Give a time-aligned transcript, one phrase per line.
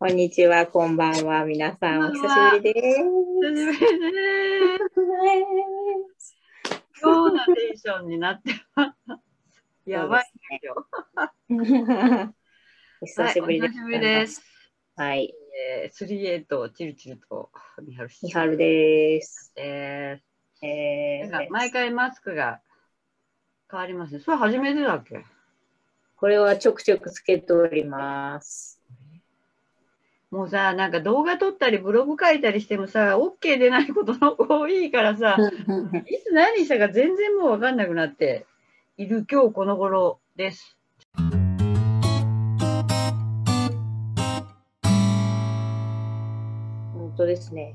[0.00, 1.44] こんにちは、こんばんは。
[1.44, 2.98] 皆さん、お久しぶりです。
[2.98, 3.96] 久しぶりで
[6.20, 6.36] す。
[7.02, 9.90] 今日のテンションになってます。
[9.90, 10.86] やばいですよ。
[13.00, 13.74] お 久しぶりです。
[13.74, 14.42] はい、お久しぶりです。
[14.94, 15.34] はい、
[15.82, 17.50] えー、38チルチルと
[17.82, 19.52] みはるみはるです。
[19.56, 20.22] え
[20.62, 22.60] えー、なんかー、毎回マスクが
[23.68, 24.20] 変わりますね。
[24.20, 25.24] それ初めてだっけ？
[26.14, 28.77] これはちょくちょくつけております。
[30.30, 38.44] もうさ、なんか動画撮ったりブログ書いたりしてもさ、OK 出ないことの多いからさ、いつ何したか全然もう分かんなくなって
[38.98, 40.76] いる今日この頃です。
[46.92, 47.74] 本当ですね。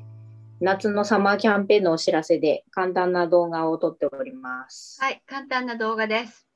[0.61, 5.01] 夏のサマーキャンペーンのお知らせで簡単な動画を撮っております。
[5.01, 6.47] はい、簡単な動画です。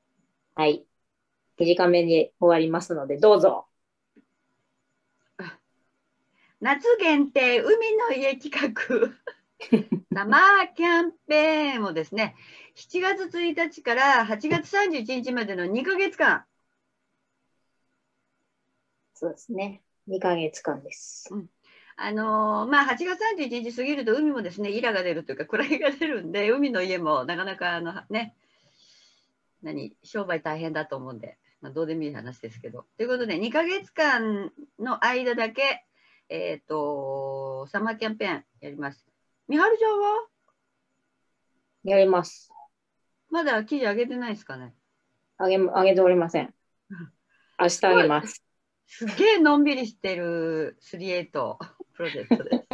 [0.54, 0.84] はい。
[1.58, 3.67] 短めに終わりますので、どうぞ。
[6.60, 9.14] 夏限定海の家企画。
[10.14, 12.36] サマーキャンペーンをですね
[12.76, 16.44] 7月1日から8月31日までの2ヶ月間。
[19.14, 19.82] そうですね。
[20.08, 21.28] 2ヶ月間です。
[21.96, 28.34] あのーまあ8月31日過ぎると海もですねイラが出るというか暗いが出るんで海の家もなかなかあのね。
[29.62, 32.84] 何商売大変だと思うんで、まあ、どうでもいい話ですけど。
[32.96, 35.84] ということで2ヶ月間の間だけ
[36.28, 39.04] えっ、とサマーキャンペーンやります。
[39.48, 40.26] みはるちゃんは？
[41.84, 42.52] やります。
[43.30, 44.74] まだ記事上げてないですかね？
[45.38, 46.54] あげ、あげておりません。
[47.58, 48.42] 明日あげます。
[48.86, 51.30] すげえのんびりしてる38
[51.94, 52.64] プロジェクトで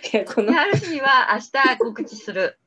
[0.00, 0.10] す。
[0.14, 2.58] いや、このみ、はる氏には明日告知する。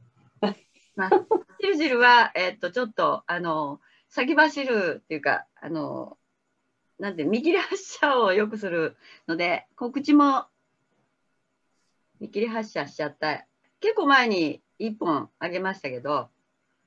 [0.96, 1.10] まあ、
[1.60, 6.18] じるじるは、えっと、ちょっと、あの、先走るっていうか、あの、
[7.00, 10.46] なんて、見切り発車をよくするので、告知も
[12.20, 13.46] 見切り発車しちゃった。
[13.80, 16.30] 結構前に1本あげましたけど、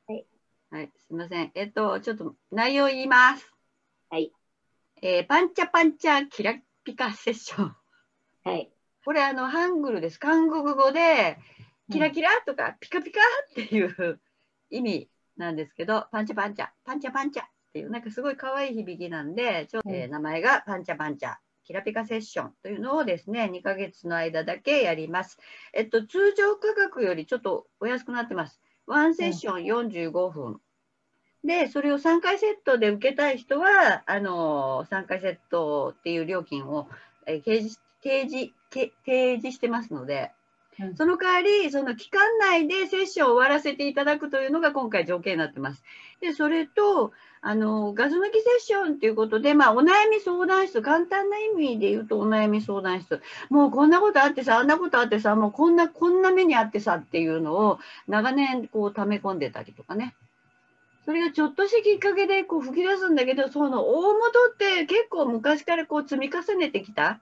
[0.08, 0.24] はい。
[0.70, 1.50] はい、すいません。
[1.54, 3.52] えっと、ちょっと内容言います。
[4.08, 4.32] はい。
[5.02, 7.76] えーパンチャパンチャキラピカセッション。
[8.44, 8.70] はい。
[9.04, 10.18] これあのハングルです。
[10.18, 11.38] 韓国語で
[11.90, 14.20] キラキラとかピカピカっていう
[14.70, 17.42] 意味なんですけど、パンチャパンチャ、パンチャパンチャ
[17.76, 21.36] っていうなんかすごい可愛い響きなんで、ちょっと、えー名前がパンチャパンチャ。
[21.64, 25.36] キラピカセッションというのをですね、2ヶ月の間だけやります。
[25.74, 28.60] えっと、通常価格よりちょっとお安くなってます。
[28.86, 30.60] ワンセッション45分。
[31.44, 36.88] で、それを3回セットで受けたい人は、あのー、3回セットっていう料金を、
[37.26, 40.30] えー掲示提示け提示してますので、
[40.78, 45.82] うんその代わり、その期間内でセッションを終わらせていただくというのが今回条件になってます。
[46.20, 47.12] で、それと、
[47.48, 60.16] あの、ガス抜きセッションということで、まあ、お悩み相談室、簡単な意味で言うとお悩み相談室、もうこんなことあってさ、あんなことあってさ、もうこんな、こんな目にあってさっていうのを長年こう溜め込んでたりとかね。
[61.04, 64.18] それがちょっとしたきっかけでこう吹き出すんだけど、その大元
[64.52, 67.20] って結構昔からこう積み重ねてきた、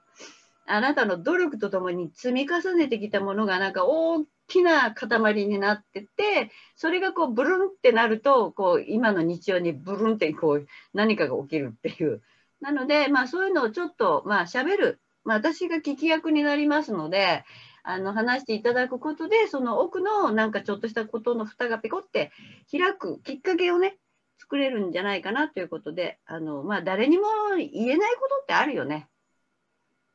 [0.65, 12.23] あなたの努力とともに積み重ねてきたものがなんか大きな塊になってて、それがこうブルンってなると、こう今の日常にブルンってこう何かが起きるっていう。
[12.61, 15.01] なので、まあそういうのをちょっとまあ喋る。
[15.25, 17.45] まあ私が聞き役になりますので、
[17.83, 22.33] あの話していただくことで、その奥のなんかちょっとしたことの蓋がペコって
[22.71, 23.99] 開くきっかけをね、
[24.39, 27.25] 作れるんじゃないかなということで、あの、まあ、誰にも
[27.57, 29.09] 言えないことってあるよね。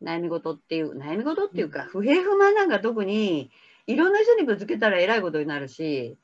[0.01, 3.51] 悩み事っていう、悩み事っていうか、不平不満なんか特に、
[3.89, 6.15] いろんな人にぶつけたらえらいことになるし、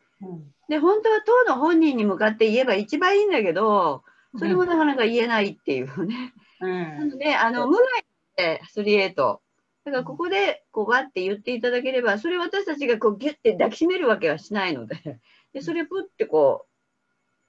[0.70, 4.04] で、本当は当の本人に向かって言えば一番いいんだけど、
[4.38, 6.34] それもなかなか言えないっていうね。
[6.62, 6.70] うん。
[6.70, 8.06] なので、あの、無害
[8.38, 9.16] で38。
[9.16, 15.20] だからここで、こう、わって言っていただければ、それを私たちがこう、ギュッて抱きしめるわけはしないので、
[15.54, 16.68] で、それをプってこ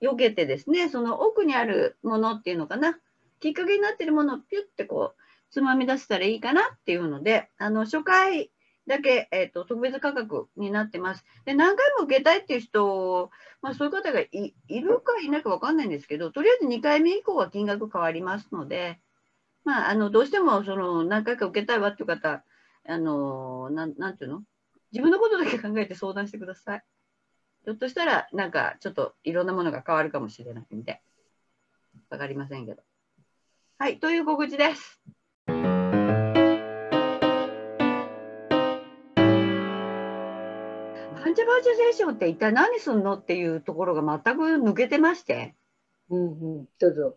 [0.00, 2.98] う、避けてですね、その奥にあるものっていうのかな、
[3.41, 8.51] きっかけになってるものをピュッてこう、つまみ出せたらいいかなっていうので、あの、初回
[8.86, 11.24] だけ、えっ、と、特別価格になってます。
[11.44, 13.30] で、何回も受けたいっていう人、
[13.60, 14.30] まあそういう方がい
[14.68, 19.00] るかいないかわかんないんですけど、とりあえず2回目以降は金額変わりますので、
[19.65, 22.44] まあ、あの、どうしても、その、何回か受けたいわっていう方、
[22.88, 24.42] あの、な、なんていうの？
[24.92, 26.84] 自分のことだけ考えて相談してください。
[27.65, 31.03] ひょっとしたら、なんか、ちょっといろんなものが変わるかもしれないんで、
[32.10, 32.83] わかりませんけど。
[33.78, 35.00] はい、という告知です。
[41.22, 45.54] パンチャパンチャセッションって一体何すんのっていうところが全く抜けてまして、
[46.10, 47.16] うんうん、どうぞ。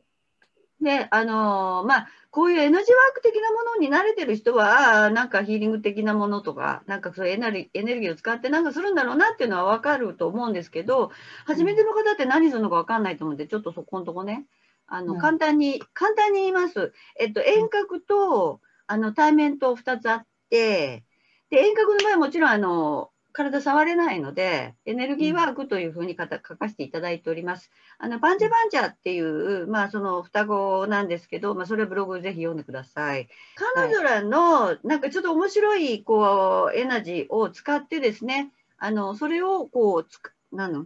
[0.82, 7.52] で、あのーまあ、こういうエナジーワーク的なものに慣れてる人は、なんかヒーリング的なものとか、なんかそういうエネ
[7.96, 11.12] ルギーを使ってなんかするんだろうなっていうのはわかると思うんですけど、
[11.46, 14.46] 初めての方って何するのかわかんないと思うんで、ちょっとそこのとこね、
[14.88, 15.20] あの、うん。
[15.20, 16.94] 簡単に、簡単に言います。
[17.20, 21.04] えっと、遠隔と、あの、対面と2つあって、
[21.50, 27.72] で、遠隔の場合はもちろん、あの、体触れないので、エネルギーワークというふうにかた書かせていただいております。
[27.98, 33.28] あの、バンジャバンジャっていう、まあ、その双子なんですけど、まあ、それはブログぜひ読んでください。
[33.76, 40.86] 彼女らの、なんかちょっと面白い、こう、エナジーを使ってですね、あの、それを、こう、つく、なの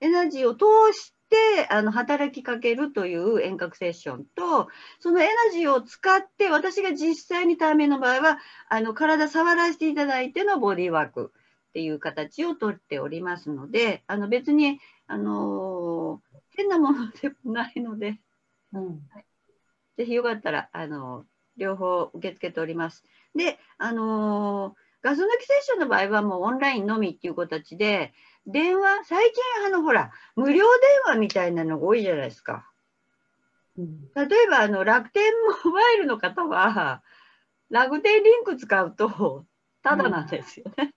[0.00, 4.68] エナジーを通して、あの、働きかけるという遠隔セッションと、
[4.98, 8.38] そのエナジーを使って、私が実際に対面の場合は、
[8.68, 11.32] あの、体触らせていただいてのボディーワーク
[11.70, 18.18] っていう形をとっておりますので、あの、別に、あのー変なものでもないので、
[18.72, 19.00] うん。
[19.96, 21.24] ぜひよかったら、あの、
[21.56, 23.04] 両方受け付けております。
[23.34, 28.12] で、あのーガス抜きセッションの場合はもうオンラインのみっていう形で、
[28.46, 30.66] 電話、最近、あの、ほら、無料電
[31.06, 32.70] 話みたいなのが多いじゃないですか。
[33.78, 34.00] うん。
[34.14, 35.32] 例えば、あの、楽天
[35.64, 37.02] モバイルの方は、
[37.70, 39.46] 楽天リンク使うと、
[39.82, 40.92] ただなんですよね。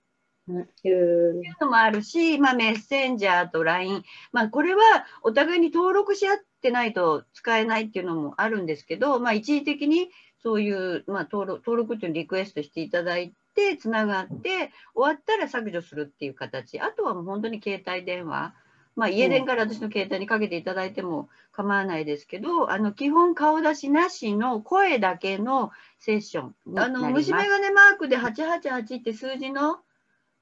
[0.52, 4.82] っていうのもあるし、まあ、メッセンジャーと LINE、まあ、これは
[5.22, 10.10] お互いに登録し合ってないと使えないっていうのもあるんですけど、まあ、一時的に
[10.42, 18.54] そういう、まあ、登録登録っていうのをリクエストしていただいて、つながって、終わったら削除するっていう形、あとはもう本当に携帯電話、
[18.96, 26.56] まあ、家電から私の携帯にかけていただいても構わないですけど、あの基本顔出しなしの声だけのセッション。
[26.76, 29.80] あの虫眼鏡マークで888って数字の